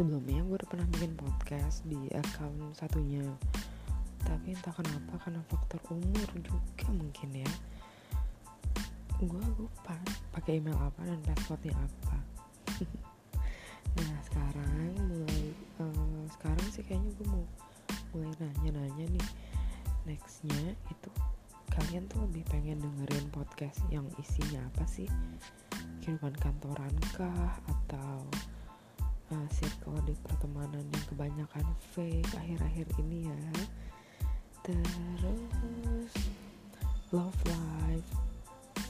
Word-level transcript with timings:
sebelumnya 0.00 0.40
gue 0.48 0.56
udah 0.56 0.70
pernah 0.72 0.88
bikin 0.96 1.12
podcast 1.12 1.84
di 1.84 2.08
account 2.16 2.72
satunya. 2.72 3.20
Tapi 4.24 4.56
entah 4.56 4.72
kenapa 4.72 5.20
karena 5.20 5.44
faktor 5.44 5.76
umur 5.92 6.24
juga 6.40 6.88
mungkin 6.88 7.44
ya. 7.44 7.52
Gue 9.20 9.44
lupa 9.60 10.00
pakai 10.32 10.56
email 10.56 10.80
apa 10.80 11.04
dan 11.04 11.20
passwordnya 11.20 11.76
apa. 11.76 12.16
Nah 13.90 14.22
sekarang 14.22 14.94
mulai 15.02 15.50
uh, 15.82 16.22
sekarang 16.38 16.62
sih 16.70 16.86
kayaknya 16.86 17.10
gue 17.20 17.26
mau 17.26 17.44
mulai 18.16 18.32
nanya-nanya 18.40 19.04
nih. 19.04 19.28
Nextnya 20.08 20.78
itu 20.88 21.10
kalian 21.74 22.06
tuh 22.08 22.24
lebih 22.24 22.46
pengen 22.48 22.80
dengerin 22.80 23.28
podcast 23.34 23.82
yang 23.92 24.06
isinya 24.16 24.62
apa 24.72 24.86
sih? 24.86 25.10
Kehidupan 26.00 26.38
kantoran 26.38 26.94
kah 27.18 27.58
atau 27.66 28.24
uh, 29.32 29.48
circle 29.50 29.98
di 30.06 30.14
pertemanan 30.22 30.84
yang 30.86 31.04
kebanyakan 31.10 31.66
fake 31.94 32.30
akhir-akhir 32.36 32.86
ini 33.02 33.30
ya? 33.30 33.42
Terus 34.66 36.12
love 37.14 37.40
life 37.46 38.10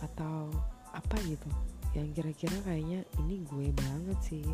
atau 0.03 0.51
apa 0.93 1.17
gitu? 1.25 1.49
Yang 1.95 2.09
kira-kira 2.21 2.57
kayaknya 2.67 3.01
ini 3.23 3.45
gue 3.47 3.69
banget 3.73 4.19
sih 4.21 4.47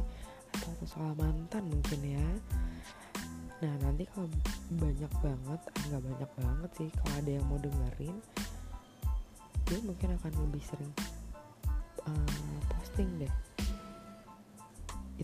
atau 0.61 0.73
soal 0.87 1.13
mantan 1.17 1.67
mungkin 1.69 2.01
ya. 2.05 2.29
Nah 3.65 3.75
nanti 3.81 4.05
kalau 4.13 4.29
banyak 4.67 5.13
banget 5.23 5.61
nggak 5.87 6.03
banyak 6.03 6.31
banget 6.43 6.71
sih 6.75 6.89
kalau 6.99 7.15
ada 7.23 7.31
yang 7.39 7.47
mau 7.47 7.59
dengerin 7.63 8.17
gue 9.67 9.79
mungkin 9.83 10.15
akan 10.19 10.33
lebih 10.47 10.63
sering 10.63 10.93
uh, 12.07 12.59
posting 12.71 13.11
deh 13.19 13.35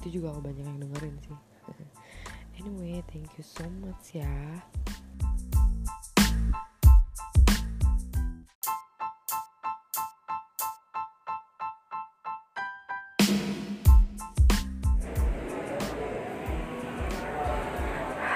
itu 0.02 0.18
juga 0.18 0.34
banyak 0.34 0.66
yang 0.66 0.82
dengerin 0.82 1.14
sih. 1.22 1.38
Anyway 2.58 2.98
thank 3.06 3.30
you 3.38 3.46
so 3.46 3.62
much 3.78 4.18
ya. 4.18 4.26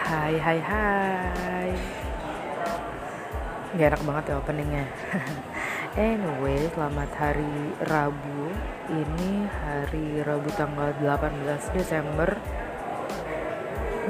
Hai 0.07 0.39
hai 0.39 0.59
hai. 0.63 1.71
Gak 3.75 3.91
enak 3.91 4.03
banget 4.07 4.25
ya 4.31 4.35
openingnya 4.39 4.87
Anyway 5.97 6.69
selamat 6.77 7.09
hari 7.17 7.73
Rabu. 7.89 8.53
Ini 8.93 9.49
hari 9.49 10.21
Rabu 10.21 10.53
tanggal 10.53 10.93
18 11.01 11.73
Desember. 11.73 12.37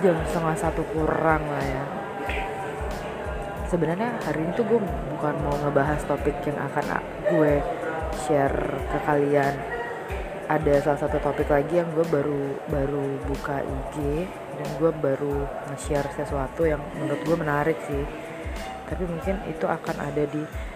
Jam 0.02 0.18
setengah 0.26 0.58
satu 0.58 0.82
kurang 0.90 1.46
lah 1.46 1.62
ya. 1.62 1.84
Sebenarnya 3.70 4.18
hari 4.18 4.42
ini 4.42 4.58
tuh 4.58 4.66
gue 4.66 4.82
bukan 4.82 5.34
mau 5.46 5.54
ngebahas 5.62 6.02
topik 6.10 6.34
yang 6.42 6.58
akan 6.58 7.06
gue 7.30 7.62
share 8.26 8.66
ke 8.90 8.98
kalian. 9.06 9.54
Ada 10.50 10.82
salah 10.82 11.00
satu 11.06 11.22
topik 11.22 11.46
lagi 11.46 11.86
yang 11.86 11.86
gue 11.94 12.02
baru 12.10 12.66
baru 12.66 13.06
buka 13.30 13.62
IG 13.62 14.26
dan 14.58 14.68
gue 14.82 14.90
baru 14.90 15.46
nge-share 15.70 16.10
sesuatu 16.18 16.66
yang 16.66 16.82
menurut 16.98 17.22
gue 17.22 17.36
menarik 17.38 17.78
sih. 17.86 18.02
Tapi 18.90 19.06
mungkin 19.06 19.38
itu 19.46 19.70
akan 19.70 20.02
ada 20.02 20.26
di 20.26 20.74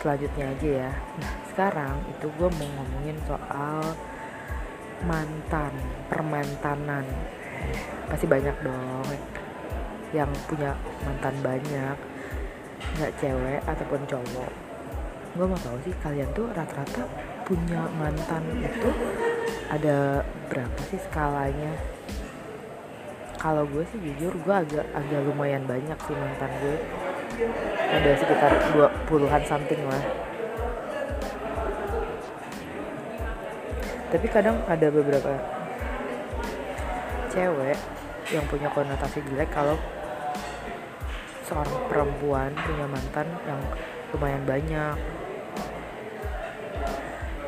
selanjutnya 0.00 0.44
aja 0.56 0.68
ya. 0.88 0.90
Nah 1.20 1.32
sekarang 1.52 1.96
itu 2.08 2.26
gue 2.40 2.48
mau 2.48 2.68
ngomongin 2.80 3.18
soal 3.28 3.84
mantan 5.04 5.72
permantanan. 6.08 7.04
Pasti 8.08 8.26
banyak 8.26 8.56
dong 8.64 9.06
yang 10.10 10.32
punya 10.50 10.74
mantan 11.06 11.36
banyak 11.44 11.96
nggak 12.98 13.12
cewek 13.20 13.60
ataupun 13.68 14.00
cowok. 14.08 14.52
Gue 15.36 15.46
mau 15.46 15.60
tahu 15.60 15.78
sih 15.86 15.94
kalian 16.02 16.26
tuh 16.34 16.50
rata-rata 16.50 17.06
punya 17.46 17.86
mantan 17.94 18.42
itu 18.58 18.90
ada 19.70 20.24
berapa 20.50 20.80
sih 20.90 20.98
skalanya? 21.06 21.76
Kalau 23.40 23.64
gue 23.68 23.84
sih 23.88 24.00
jujur 24.00 24.34
gue 24.42 24.54
agak 24.54 24.84
agak 24.92 25.20
lumayan 25.22 25.64
banyak 25.64 25.96
sih 26.08 26.16
mantan 26.16 26.50
gue 26.60 26.76
ada 27.90 28.10
sekitar 28.16 28.52
20-an 29.08 29.42
something 29.48 29.82
lah. 29.88 30.04
Tapi 34.10 34.26
kadang 34.26 34.58
ada 34.66 34.90
beberapa 34.90 35.38
cewek 37.30 37.78
yang 38.34 38.44
punya 38.50 38.68
konotasi 38.74 39.22
jelek 39.22 39.54
kalau 39.54 39.78
seorang 41.46 41.78
perempuan 41.86 42.50
punya 42.58 42.86
mantan 42.90 43.26
yang 43.46 43.60
lumayan 44.10 44.42
banyak. 44.42 44.96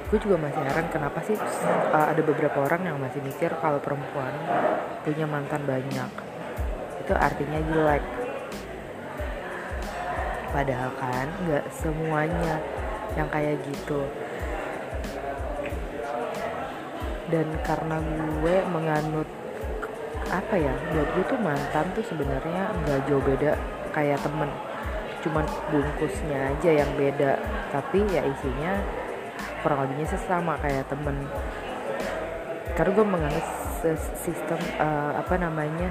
Gue 0.06 0.18
juga 0.20 0.36
masih 0.38 0.62
heran 0.62 0.86
kenapa 0.92 1.24
sih 1.24 1.34
uh, 1.34 2.06
ada 2.12 2.20
beberapa 2.22 2.62
orang 2.62 2.84
yang 2.84 2.96
masih 3.00 3.24
mikir 3.24 3.50
kalau 3.58 3.82
perempuan 3.82 4.30
punya 5.02 5.26
mantan 5.26 5.66
banyak. 5.66 6.10
Itu 7.02 7.12
artinya 7.18 7.58
jelek 7.58 8.21
padahal 10.52 10.92
kan 11.00 11.26
nggak 11.48 11.64
semuanya 11.72 12.60
yang 13.16 13.28
kayak 13.32 13.58
gitu. 13.64 14.04
Dan 17.32 17.48
karena 17.64 17.96
gue 18.44 18.56
menganut 18.68 19.28
apa 20.28 20.54
ya 20.56 20.72
buat 20.92 21.08
gue 21.16 21.24
tuh 21.28 21.40
mantan 21.40 21.86
tuh 21.96 22.04
sebenarnya 22.04 22.72
nggak 22.84 23.00
jauh 23.08 23.24
beda 23.24 23.56
kayak 23.96 24.20
temen. 24.20 24.52
Cuman 25.24 25.44
bungkusnya 25.72 26.52
aja 26.52 26.70
yang 26.84 26.92
beda. 26.94 27.40
Tapi 27.72 28.04
ya 28.12 28.20
isinya 28.28 28.76
kurang 29.64 29.88
lebihnya 29.88 30.06
sih 30.12 30.20
sama 30.28 30.60
kayak 30.60 30.84
temen. 30.92 31.16
Karena 32.76 32.92
gue 32.92 33.06
menganggap 33.08 33.46
sistem 34.20 34.60
uh, 34.78 35.18
apa 35.18 35.34
namanya 35.40 35.90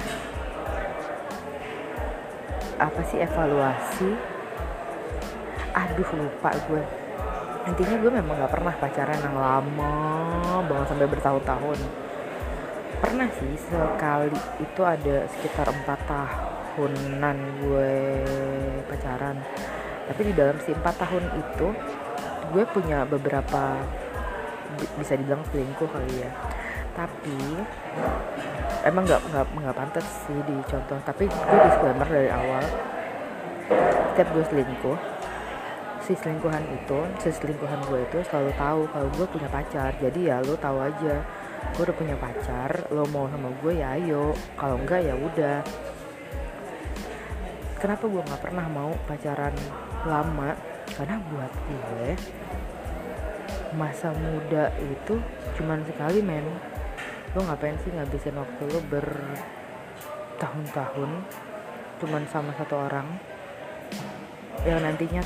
apa 2.81 3.01
sih 3.05 3.21
evaluasi 3.21 4.09
aduh 5.71 6.09
lupa 6.15 6.51
gue. 6.67 6.83
Intinya 7.69 7.95
gue 8.01 8.11
memang 8.11 8.35
gak 8.41 8.53
pernah 8.53 8.73
pacaran 8.73 9.19
yang 9.21 9.37
lama 9.37 9.95
banget 10.65 10.87
sampai 10.89 11.07
bertahun-tahun. 11.07 11.79
Pernah 13.01 13.27
sih 13.37 13.53
sekali 13.57 14.39
itu 14.61 14.81
ada 14.85 15.25
sekitar 15.37 15.69
empat 15.69 15.99
tahunan 16.09 17.37
gue 17.65 17.95
pacaran. 18.89 19.37
Tapi 20.09 20.21
di 20.27 20.33
dalam 20.33 20.57
si 20.61 20.73
empat 20.73 20.95
tahun 21.05 21.25
itu 21.37 21.67
gue 22.51 22.63
punya 22.73 23.05
beberapa 23.05 23.79
bisa 24.97 25.13
dibilang 25.15 25.45
selingkuh 25.53 25.89
kali 25.89 26.25
ya. 26.25 26.31
Tapi 26.91 27.37
emang 28.85 29.05
nggak 29.07 29.21
nggak 29.31 29.45
nggak 29.53 29.77
pantas 29.77 30.05
sih 30.25 30.39
dicontoh. 30.49 30.99
Tapi 31.05 31.29
gue 31.29 31.59
disclaimer 31.69 32.09
dari 32.09 32.29
awal 32.29 32.63
setiap 34.11 34.27
gue 34.35 34.45
selingkuh 34.51 34.97
si 36.11 36.27
selingkuhan 36.27 36.67
itu 36.75 36.99
si 37.23 37.31
selingkuhan 37.31 37.79
gue 37.87 38.03
itu 38.03 38.19
selalu 38.27 38.51
tahu 38.59 38.83
kalau 38.91 39.07
gue 39.15 39.23
punya 39.31 39.47
pacar. 39.47 39.95
Jadi 39.95 40.27
ya 40.27 40.43
lo 40.43 40.59
tahu 40.59 40.83
aja 40.83 41.23
gue 41.71 41.87
udah 41.87 41.95
punya 41.95 42.19
pacar 42.19 42.83
lo 42.91 43.07
mau 43.15 43.31
sama 43.31 43.47
gue 43.63 43.79
ya 43.79 43.95
ayo. 43.95 44.35
Kalau 44.59 44.75
enggak 44.75 45.07
ya 45.07 45.15
udah. 45.15 45.63
Kenapa 47.79 48.11
gue 48.11 48.19
nggak 48.19 48.43
pernah 48.43 48.67
mau 48.67 48.91
pacaran 49.07 49.55
lama? 50.03 50.51
Karena 50.91 51.15
buat 51.31 51.47
gue 51.71 52.19
masa 53.79 54.11
muda 54.11 54.67
itu 54.83 55.15
cuman 55.55 55.79
sekali 55.87 56.19
men. 56.19 56.43
Lo 57.31 57.39
ngapain 57.47 57.79
sih 57.87 57.95
ngabisin 57.95 58.35
waktu 58.35 58.67
lo 58.67 58.83
bertahun-tahun 58.91 61.23
cuman 62.03 62.27
sama 62.27 62.51
satu 62.59 62.75
orang 62.75 63.30
yang 64.61 64.79
nantinya 64.81 65.25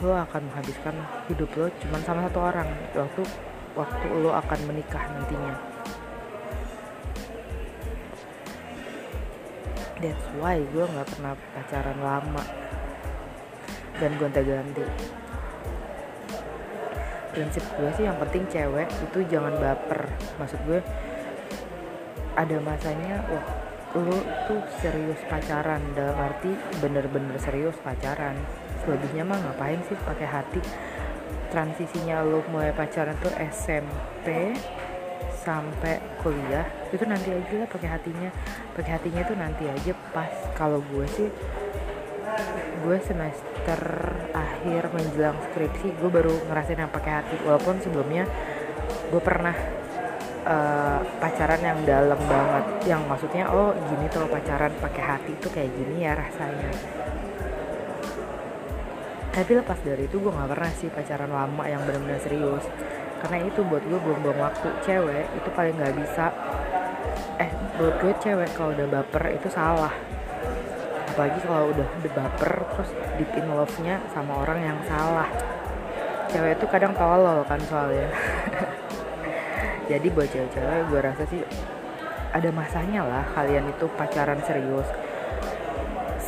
tuh 0.00 0.08
lo 0.08 0.18
akan 0.18 0.48
menghabiskan 0.48 0.96
hidup 1.28 1.50
lo 1.54 1.66
cuman 1.82 2.00
sama 2.02 2.20
satu 2.26 2.40
orang. 2.40 2.68
Waktu 2.96 3.22
waktu 3.76 4.06
lo 4.20 4.30
akan 4.32 4.60
menikah 4.68 5.04
nantinya. 5.12 5.54
That's 10.02 10.26
why 10.42 10.58
gue 10.58 10.82
nggak 10.82 11.08
pernah 11.14 11.38
pacaran 11.54 11.98
lama 12.02 12.44
dan 14.02 14.10
gonta-ganti 14.18 14.82
prinsip 17.32 17.64
gue 17.80 17.88
sih 17.96 18.04
yang 18.04 18.20
penting 18.20 18.44
cewek 18.52 18.88
itu 18.92 19.18
jangan 19.32 19.56
baper. 19.56 20.04
Maksud 20.36 20.60
gue 20.68 20.80
ada 22.36 22.56
masanya 22.60 23.24
wah 23.32 23.46
lu 23.96 24.18
tuh 24.48 24.62
serius 24.80 25.20
pacaran. 25.28 25.80
Dalam 25.96 26.16
arti 26.16 26.52
bener-bener 26.80 27.36
serius 27.40 27.76
pacaran 27.80 28.36
selebihnya 28.82 29.22
mah 29.22 29.38
ngapain 29.38 29.80
sih 29.86 29.96
pakai 30.02 30.26
hati? 30.26 30.60
Transisinya 31.54 32.24
lu 32.26 32.42
mulai 32.50 32.74
pacaran 32.74 33.14
tuh 33.22 33.32
SMP 33.38 34.56
sampai 35.42 35.98
kuliah 36.22 36.66
itu 36.94 37.02
nanti 37.06 37.34
aja 37.34 37.54
lah 37.62 37.68
pakai 37.70 37.88
hatinya. 37.88 38.30
Pakai 38.74 38.90
hatinya 38.98 39.20
itu 39.22 39.34
nanti 39.38 39.64
aja 39.66 39.92
pas 40.10 40.30
kalau 40.58 40.82
gue 40.92 41.06
sih 41.10 41.28
gue 42.82 42.98
semester 43.06 43.80
akhir 44.34 44.90
menjelang 44.90 45.38
skripsi 45.50 45.94
gue 46.02 46.10
baru 46.10 46.34
ngerasain 46.50 46.80
yang 46.80 46.92
pakai 46.92 47.12
hati. 47.22 47.36
Walaupun 47.46 47.78
sebelumnya 47.84 48.24
gue 49.12 49.22
pernah 49.22 49.54
uh, 50.48 51.00
pacaran 51.20 51.60
yang 51.60 51.78
dalam 51.84 52.18
banget. 52.26 52.64
Yang 52.88 53.02
maksudnya 53.06 53.44
oh 53.52 53.76
gini 53.92 54.08
tuh 54.08 54.26
pacaran 54.26 54.72
pakai 54.80 55.02
hati 55.04 55.32
tuh 55.38 55.52
kayak 55.52 55.70
gini 55.76 56.06
ya 56.08 56.16
rasanya 56.16 56.72
tapi 59.32 59.56
lepas 59.56 59.80
dari 59.80 60.04
itu 60.04 60.20
gue 60.20 60.28
nggak 60.28 60.50
pernah 60.52 60.72
sih 60.76 60.92
pacaran 60.92 61.32
lama 61.32 61.64
yang 61.64 61.80
benar-benar 61.88 62.20
serius. 62.20 62.68
Karena 63.24 63.48
itu 63.48 63.64
buat 63.64 63.80
gue 63.80 63.96
buang-buang 63.96 64.38
waktu. 64.44 64.68
Cewek 64.84 65.24
itu 65.32 65.48
paling 65.56 65.74
nggak 65.80 65.94
bisa 65.96 66.28
eh 67.40 67.48
buat 67.80 67.96
gue 68.04 68.12
cewek 68.20 68.52
kalau 68.52 68.76
udah 68.76 68.88
baper 68.92 69.32
itu 69.32 69.48
salah. 69.48 69.94
Apalagi 71.08 71.40
kalau 71.48 71.72
udah 71.72 71.88
udah 72.04 72.12
baper 72.12 72.52
terus 72.76 72.90
deep 73.16 73.32
in 73.32 73.48
love 73.48 73.72
nya 73.80 74.04
sama 74.12 74.36
orang 74.44 74.60
yang 74.60 74.78
salah. 74.84 75.32
Cewek 76.28 76.60
itu 76.60 76.66
kadang 76.68 76.92
tolol 76.92 77.40
kan 77.48 77.60
soalnya. 77.64 78.12
Jadi 79.90 80.06
buat 80.12 80.28
cewek-cewek 80.28 80.92
gue 80.92 81.00
rasa 81.00 81.24
sih 81.24 81.40
ada 82.32 82.48
masanya 82.52 83.04
lah 83.04 83.24
kalian 83.32 83.68
itu 83.68 83.84
pacaran 83.96 84.40
serius 84.44 84.88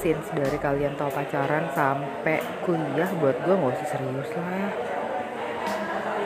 since 0.05 0.29
dari 0.37 0.61
kalian 0.61 0.93
tahu 1.01 1.09
pacaran 1.09 1.65
sampai 1.73 2.37
kuliah 2.61 3.09
buat 3.17 3.41
gue 3.41 3.57
nggak 3.57 3.73
usah 3.73 3.89
serius 3.89 4.31
lah. 4.37 4.69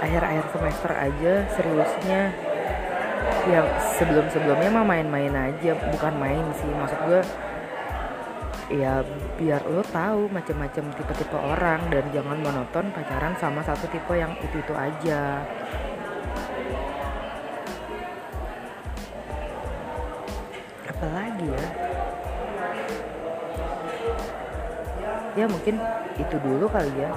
Akhir-akhir 0.03 0.45
semester 0.51 0.91
aja 0.99 1.33
seriusnya. 1.55 2.35
Yang 3.47 3.67
sebelum-sebelumnya 4.03 4.71
mah 4.75 4.83
main-main 4.83 5.31
aja 5.31 5.79
bukan 5.95 6.15
main 6.19 6.43
sih. 6.59 6.67
Maksud 6.75 7.01
gue 7.07 7.23
ya 8.83 9.07
biar 9.39 9.63
lo 9.71 9.87
tahu 9.87 10.27
macam-macam 10.27 10.85
tipe-tipe 10.99 11.39
orang 11.39 11.81
dan 11.89 12.05
jangan 12.11 12.37
monoton 12.43 12.91
pacaran 12.91 13.39
sama 13.39 13.63
satu 13.63 13.87
tipe 13.95 14.15
yang 14.19 14.35
itu-itu 14.43 14.75
aja. 14.75 15.47
Apalagi 20.91 21.47
ya 21.47 21.88
ya 25.39 25.47
mungkin 25.47 25.79
itu 26.19 26.37
dulu 26.43 26.67
kali 26.67 26.91
ya 26.99 27.11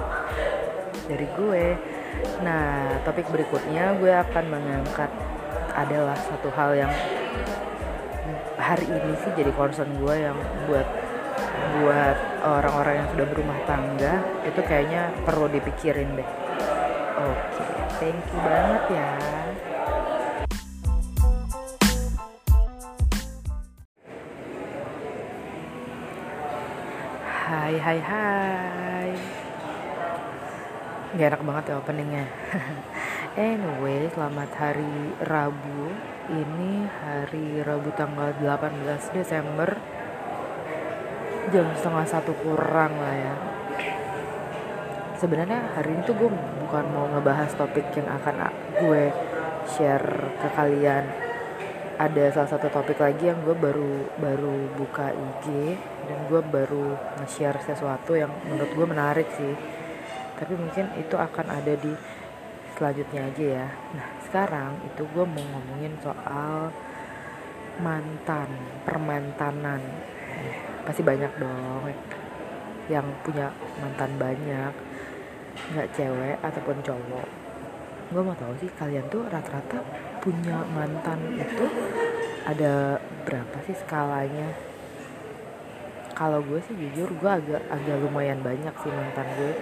dari 1.10 1.26
gue. 1.34 1.66
Nah 2.46 3.02
topik 3.02 3.26
berikutnya 3.34 3.98
gue 3.98 4.12
akan 4.14 4.44
mengangkat 4.46 5.10
adalah 5.74 6.14
satu 6.14 6.48
hal 6.54 6.78
yang 6.78 6.92
hari 8.54 8.86
ini 8.86 9.12
sih 9.26 9.32
jadi 9.34 9.50
concern 9.58 9.90
gue 9.98 10.14
yang 10.14 10.38
buat 10.70 10.86
buat 11.82 12.18
orang-orang 12.46 13.02
yang 13.02 13.08
sudah 13.16 13.26
berumah 13.26 13.58
tangga 13.66 14.22
itu 14.46 14.60
kayaknya 14.62 15.10
perlu 15.26 15.50
dipikirin 15.50 16.14
deh. 16.14 16.28
Oke 17.22 17.38
okay, 17.58 17.70
thank 17.98 18.22
you 18.30 18.40
banget 18.40 18.82
ya 18.94 19.10
Hai 27.52 27.76
hai 27.76 28.00
hai. 28.00 29.12
Gak 31.20 31.28
enak 31.36 31.42
banget 31.44 31.64
ya 31.68 31.74
openingnya. 31.84 32.24
Anyway 33.36 34.08
selamat 34.08 34.56
hari 34.56 35.12
Rabu. 35.20 35.92
Ini 36.32 36.88
hari 36.88 37.60
Rabu 37.60 37.92
tanggal 37.92 38.32
18 38.40 38.88
Desember. 39.12 39.68
Jam 41.52 41.68
setengah 41.76 42.08
satu 42.08 42.32
kurang 42.40 42.96
lah 42.96 43.16
ya. 43.20 43.36
Sebenarnya 45.20 45.76
hari 45.76 45.92
ini 45.92 46.08
tuh 46.08 46.16
gue 46.16 46.32
bukan 46.32 46.84
mau 46.88 47.04
ngebahas 47.12 47.52
topik 47.52 47.84
yang 47.92 48.08
akan 48.16 48.48
gue 48.80 49.12
share 49.68 50.08
ke 50.40 50.48
kalian 50.56 51.04
ada 52.02 52.34
salah 52.34 52.50
satu 52.50 52.66
topik 52.66 52.98
lagi 52.98 53.30
yang 53.30 53.38
gue 53.46 53.54
baru 53.54 54.10
baru 54.18 54.74
buka 54.74 55.14
IG 55.14 55.78
dan 56.10 56.18
gue 56.26 56.42
baru 56.42 56.98
nge-share 57.22 57.62
sesuatu 57.62 58.18
yang 58.18 58.34
menurut 58.42 58.74
gue 58.74 58.86
menarik 58.90 59.28
sih. 59.38 59.54
Tapi 60.34 60.58
mungkin 60.58 60.90
itu 60.98 61.14
akan 61.14 61.46
ada 61.46 61.78
di 61.78 61.94
selanjutnya 62.74 63.30
aja 63.30 63.44
ya. 63.62 63.68
Nah 63.94 64.08
sekarang 64.26 64.82
itu 64.82 65.06
gue 65.14 65.22
mau 65.22 65.46
ngomongin 65.46 65.94
soal 66.02 66.74
mantan 67.78 68.50
permantanan. 68.82 69.78
Eh, 70.34 70.58
pasti 70.82 71.06
banyak 71.06 71.30
dong 71.38 71.86
yang 72.90 73.06
punya 73.22 73.46
mantan 73.78 74.18
banyak 74.18 74.74
nggak 75.70 75.88
cewek 75.94 76.34
ataupun 76.42 76.82
cowok. 76.82 77.28
Gue 78.10 78.22
mau 78.26 78.34
tahu 78.34 78.58
sih 78.58 78.70
kalian 78.74 79.06
tuh 79.06 79.22
rata-rata 79.30 80.10
punya 80.22 80.62
mantan 80.70 81.18
itu 81.34 81.66
ada 82.46 83.02
berapa 83.26 83.56
sih 83.66 83.74
skalanya? 83.74 84.54
Kalau 86.14 86.38
gue 86.46 86.62
sih 86.62 86.78
jujur 86.78 87.10
gue 87.18 87.30
agak 87.30 87.66
agak 87.66 87.96
lumayan 87.98 88.38
banyak 88.38 88.70
sih 88.70 88.92
mantan 88.94 89.26
gue. 89.34 89.52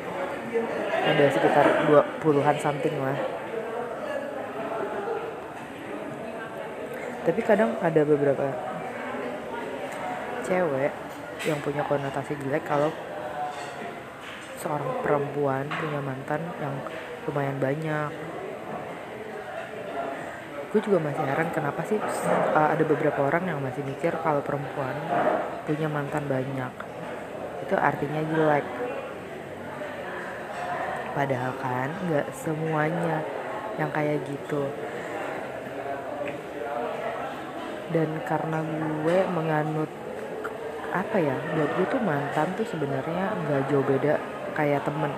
Ada 1.00 1.24
sekitar 1.32 1.66
dua 1.88 2.04
puluhan 2.20 2.60
something 2.60 2.92
lah. 3.00 3.16
Tapi 7.24 7.40
kadang 7.40 7.80
ada 7.80 8.04
beberapa 8.04 8.52
cewek 10.44 10.92
yang 11.48 11.56
punya 11.64 11.80
konotasi 11.88 12.36
jelek 12.36 12.68
kalau 12.68 12.92
seorang 14.60 15.00
perempuan 15.00 15.64
punya 15.72 16.04
mantan 16.04 16.44
yang 16.60 16.74
lumayan 17.24 17.56
banyak 17.56 18.12
gue 20.70 20.80
juga 20.86 21.02
masih 21.02 21.26
heran 21.26 21.50
kenapa 21.50 21.82
sih 21.82 21.98
uh, 21.98 22.68
ada 22.70 22.84
beberapa 22.86 23.26
orang 23.26 23.42
yang 23.50 23.58
masih 23.58 23.82
mikir 23.82 24.14
kalau 24.22 24.38
perempuan 24.38 24.94
punya 25.66 25.90
mantan 25.90 26.30
banyak. 26.30 26.72
Itu 27.66 27.74
artinya 27.74 28.22
jelek 28.22 28.66
padahal 31.10 31.52
kan 31.58 31.90
nggak 32.06 32.30
semuanya 32.30 33.18
yang 33.82 33.90
kayak 33.90 34.22
gitu. 34.30 34.70
Dan 37.90 38.22
karena 38.22 38.62
gue 38.62 39.18
menganut 39.34 39.90
apa 40.90 41.18
ya 41.18 41.34
buat 41.54 41.70
gue 41.78 41.86
tuh 41.90 42.02
mantan 42.02 42.48
tuh 42.54 42.66
sebenarnya 42.66 43.34
nggak 43.46 43.74
jauh 43.74 43.82
beda 43.82 44.22
kayak 44.54 44.86
temen. 44.86 45.10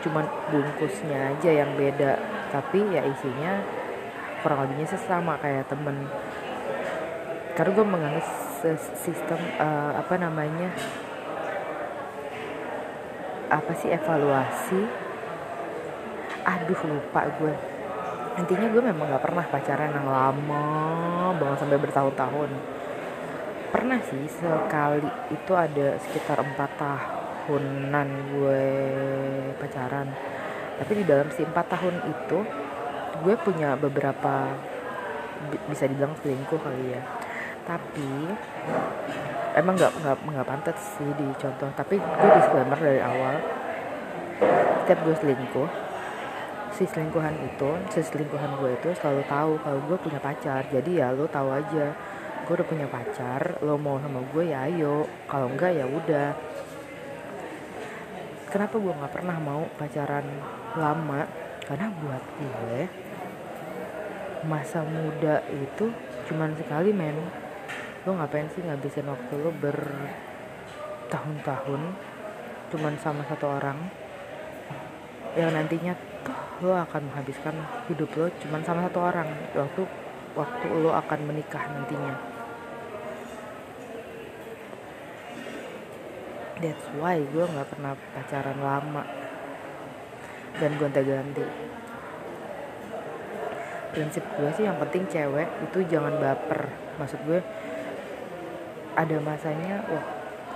Cuman 0.00 0.24
bungkusnya 0.48 1.36
aja 1.36 1.50
yang 1.52 1.76
beda. 1.76 2.16
Tapi 2.48 2.80
ya 2.96 3.04
isinya 3.04 3.60
kurang 4.40 4.66
lebihnya 4.66 4.86
sih 4.88 5.00
kayak 5.42 5.68
temen. 5.70 6.06
Karena 7.58 7.70
gue 7.74 7.86
menganggap 7.86 8.26
sistem 9.02 9.40
uh, 9.58 9.98
apa 9.98 10.14
namanya 10.18 10.70
apa 13.48 13.72
sih 13.80 13.88
evaluasi 13.88 14.82
aduh 16.44 16.80
lupa 16.84 17.24
gue 17.40 17.54
intinya 18.38 18.66
gue 18.70 18.82
memang 18.82 19.10
gak 19.10 19.24
pernah 19.24 19.44
pacaran 19.50 19.90
yang 19.90 20.06
lama 20.06 20.64
banget 21.34 21.58
sampai 21.58 21.78
bertahun-tahun. 21.82 22.50
Pernah 23.68 23.98
sih 24.06 24.24
sekali 24.30 25.02
itu 25.34 25.52
ada 25.52 25.98
sekitar 25.98 26.40
empat 26.40 26.70
tahunan 26.78 28.08
gue 28.32 28.64
pacaran. 29.58 30.08
Tapi 30.78 30.92
di 31.02 31.04
dalam 31.04 31.28
si 31.34 31.42
empat 31.42 31.66
tahun 31.66 31.98
itu 32.06 32.38
gue 33.24 33.34
punya 33.42 33.74
beberapa 33.74 34.54
bisa 35.70 35.86
dibilang 35.86 36.14
selingkuh 36.18 36.60
kali 36.60 36.94
ya. 36.94 37.02
Tapi 37.64 38.10
emang 39.54 39.74
nggak 39.76 39.92
nggak 40.02 40.16
nggak 40.24 40.46
pantas 40.46 40.78
sih 40.98 41.10
dicontoh. 41.14 41.70
Tapi 41.74 41.98
gue 41.98 42.30
disclaimer 42.38 42.78
dari 42.78 43.00
awal 43.02 43.36
setiap 44.88 45.04
gue 45.04 45.16
selingkuh 45.20 45.68
si 46.72 46.86
selingkuhan 46.88 47.34
itu 47.44 47.70
si 47.92 48.00
selingkuhan 48.00 48.56
gue 48.56 48.70
itu 48.72 48.88
selalu 48.96 49.20
tahu 49.26 49.52
kalau 49.60 49.78
gue 49.84 49.98
punya 50.00 50.16
pacar. 50.22 50.64
Jadi 50.70 51.02
ya 51.02 51.12
lo 51.12 51.28
tahu 51.28 51.52
aja 51.52 51.92
gue 52.48 52.54
udah 52.56 52.64
punya 52.64 52.88
pacar 52.88 53.60
lo 53.60 53.76
mau 53.76 54.00
sama 54.00 54.24
gue 54.32 54.44
ya 54.48 54.64
ayo. 54.64 55.04
Kalau 55.28 55.52
enggak 55.52 55.76
ya 55.76 55.84
udah. 55.84 56.32
Kenapa 58.48 58.80
gue 58.80 58.92
nggak 58.96 59.12
pernah 59.12 59.36
mau 59.36 59.68
pacaran 59.76 60.24
lama? 60.72 61.28
Karena 61.68 61.92
buat 62.00 62.24
gue 62.40 63.07
masa 64.46 64.86
muda 64.86 65.42
itu 65.50 65.90
cuman 66.30 66.54
sekali 66.54 66.94
men. 66.94 67.18
Lo 68.06 68.14
ngapain 68.14 68.46
sih 68.54 68.62
ngabisin 68.62 69.10
waktu 69.10 69.34
lo 69.42 69.50
bertahun-tahun 69.58 71.82
cuman 72.70 72.94
sama 73.00 73.24
satu 73.26 73.48
orang? 73.58 73.90
Yang 75.34 75.50
nantinya 75.54 75.94
tuh 76.22 76.38
lo 76.62 76.78
akan 76.78 77.10
menghabiskan 77.10 77.54
hidup 77.90 78.14
lo 78.14 78.30
cuman 78.46 78.62
sama 78.62 78.86
satu 78.86 79.02
orang. 79.02 79.26
Waktu 79.56 79.82
waktu 80.38 80.66
lo 80.78 80.94
akan 80.94 81.26
menikah 81.26 81.66
nantinya. 81.74 82.38
That's 86.58 86.90
why 86.98 87.22
gue 87.22 87.46
nggak 87.46 87.70
pernah 87.70 87.94
pacaran 88.14 88.58
lama. 88.58 89.06
Dan 90.58 90.74
gonta-ganti 90.74 91.46
prinsip 93.92 94.24
gue 94.36 94.50
sih 94.54 94.64
yang 94.64 94.76
penting 94.80 95.08
cewek 95.08 95.48
itu 95.64 95.78
jangan 95.88 96.14
baper. 96.20 96.68
Maksud 97.00 97.20
gue 97.24 97.40
ada 98.98 99.16
masanya 99.22 99.84
wah 99.86 100.06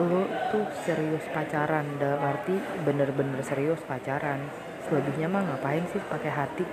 lo 0.00 0.24
tuh 0.50 0.66
serius 0.84 1.24
pacaran. 1.30 1.84
Dalam 2.00 2.20
arti 2.20 2.56
bener-bener 2.84 3.40
serius 3.44 3.80
pacaran. 3.84 4.48
Selebihnya 4.88 5.28
mah 5.28 5.44
ngapain 5.46 5.84
sih 5.92 6.00
pakai 6.08 6.32
hati? 6.32 6.64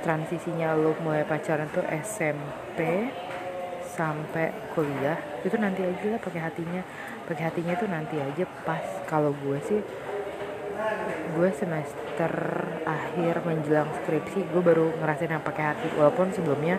Transisinya 0.00 0.72
lo 0.74 0.96
mulai 1.04 1.28
pacaran 1.28 1.68
tuh 1.68 1.84
SMP 1.84 3.12
sampai 3.90 4.54
kuliah 4.72 5.18
itu 5.44 5.56
nanti 5.60 5.84
aja 5.84 6.16
lah 6.16 6.20
pakai 6.22 6.40
hatinya. 6.40 6.82
Pakai 7.28 7.44
hatinya 7.52 7.72
itu 7.76 7.86
nanti 7.86 8.16
aja 8.16 8.44
pas. 8.64 8.82
Kalau 9.04 9.36
gue 9.36 9.58
sih 9.60 9.80
gue 11.30 11.50
semester 11.54 12.32
akhir 12.84 13.46
menjelang 13.46 13.88
skripsi 14.02 14.50
gue 14.50 14.62
baru 14.62 14.92
ngerasain 14.98 15.30
yang 15.30 15.44
pakai 15.44 15.64
hati. 15.74 15.88
Walaupun 15.94 16.34
sebelumnya 16.34 16.76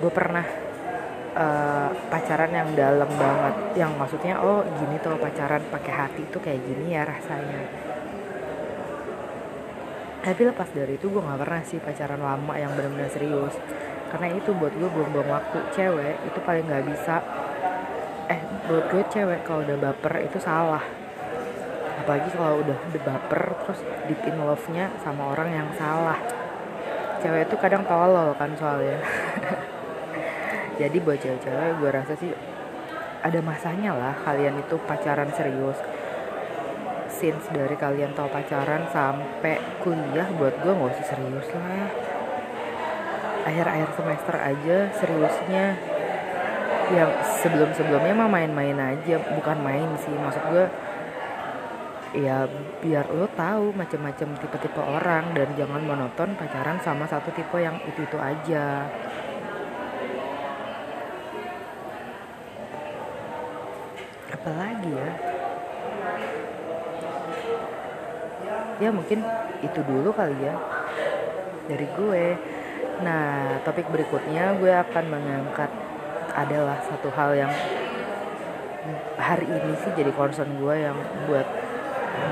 gue 0.00 0.12
pernah 0.12 0.46
uh, 1.36 1.90
pacaran 2.08 2.50
yang 2.50 2.70
dalam 2.74 3.10
banget. 3.14 3.54
Yang 3.76 3.92
maksudnya 3.94 4.34
oh 4.40 4.64
gini 4.66 4.96
tuh 4.98 5.14
pacaran 5.20 5.62
pakai 5.68 5.92
hati 5.92 6.22
tuh 6.32 6.40
kayak 6.40 6.64
gini 6.64 6.96
ya 6.96 7.04
rasanya. 7.04 7.60
Tapi 10.18 10.40
lepas 10.44 10.68
dari 10.74 10.98
itu 10.98 11.06
gue 11.08 11.22
nggak 11.22 11.40
pernah 11.40 11.62
sih 11.62 11.78
pacaran 11.78 12.20
lama 12.20 12.54
yang 12.58 12.72
benar-benar 12.74 13.12
serius. 13.12 13.54
Karena 14.08 14.32
itu 14.32 14.50
buat 14.56 14.72
gue 14.72 14.88
buang-buang 14.88 15.28
waktu. 15.28 15.58
Cewek 15.76 16.16
itu 16.24 16.38
paling 16.42 16.64
nggak 16.64 16.84
bisa. 16.88 17.22
Eh 18.32 18.40
buat 18.66 18.90
gue 18.90 19.02
cewek 19.12 19.44
kalau 19.44 19.64
udah 19.64 19.78
baper 19.78 20.24
itu 20.24 20.40
salah 20.40 21.07
apalagi 22.08 22.32
kalau 22.32 22.64
udah 22.64 22.78
udah 22.88 23.02
baper 23.04 23.42
terus 23.60 23.84
deep 24.08 24.24
in 24.24 24.40
love-nya 24.40 24.88
sama 25.04 25.28
orang 25.36 25.52
yang 25.52 25.68
salah. 25.76 26.16
Cewek 27.20 27.52
itu 27.52 27.56
kadang 27.60 27.84
tolol 27.84 28.32
kan 28.32 28.48
soalnya. 28.56 28.96
Jadi 30.80 31.04
buat 31.04 31.20
cewek-cewek 31.20 31.76
gue 31.76 31.90
rasa 31.92 32.16
sih 32.16 32.32
ada 33.20 33.44
masanya 33.44 33.92
lah 33.92 34.16
kalian 34.24 34.56
itu 34.56 34.80
pacaran 34.88 35.28
serius. 35.36 35.76
Since 37.12 37.52
dari 37.52 37.76
kalian 37.76 38.16
tahu 38.16 38.32
pacaran 38.32 38.88
sampai 38.88 39.60
kuliah 39.84 40.32
buat 40.32 40.56
gue 40.64 40.72
nggak 40.72 40.88
usah 40.88 41.06
serius 41.12 41.48
lah. 41.52 41.92
Akhir-akhir 43.52 43.88
semester 44.00 44.36
aja 44.40 44.76
seriusnya. 44.96 45.76
Yang 46.88 47.10
sebelum-sebelumnya 47.44 48.16
mah 48.16 48.32
main-main 48.32 48.96
aja 48.96 49.20
bukan 49.36 49.60
main 49.60 49.92
sih. 50.00 50.16
Maksud 50.16 50.40
gue 50.48 50.87
ya 52.16 52.48
biar 52.80 53.12
lo 53.12 53.28
tahu 53.36 53.76
macam-macam 53.76 54.32
tipe-tipe 54.40 54.80
orang 54.80 55.36
dan 55.36 55.48
jangan 55.52 55.82
monoton 55.84 56.32
pacaran 56.40 56.80
sama 56.80 57.04
satu 57.04 57.28
tipe 57.36 57.58
yang 57.60 57.76
itu-itu 57.84 58.16
aja. 58.16 58.88
Apalagi 64.32 64.90
ya? 64.92 65.10
Ya 68.78 68.90
mungkin 68.94 69.20
itu 69.60 69.80
dulu 69.84 70.14
kali 70.14 70.38
ya 70.38 70.54
dari 71.68 71.86
gue. 71.92 72.26
Nah, 72.98 73.62
topik 73.62 73.86
berikutnya 73.92 74.58
gue 74.58 74.72
akan 74.74 75.04
mengangkat 75.06 75.70
adalah 76.34 76.78
satu 76.82 77.10
hal 77.14 77.34
yang 77.34 77.52
hari 79.18 79.46
ini 79.46 79.74
sih 79.82 79.92
jadi 79.92 80.10
concern 80.14 80.56
gue 80.56 80.74
yang 80.78 80.96
buat 81.28 81.46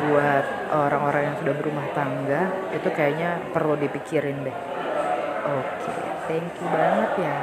buat 0.07 0.47
orang-orang 0.71 1.23
yang 1.33 1.37
sudah 1.43 1.55
berumah 1.59 1.87
tangga 1.93 2.43
itu 2.71 2.89
kayaknya 2.95 3.43
perlu 3.51 3.75
dipikirin 3.75 4.47
deh. 4.47 4.57
Oke, 5.47 5.67
okay, 5.83 5.99
thank 6.31 6.51
you 6.59 6.69
banget 6.71 7.11
ya. 7.23 7.39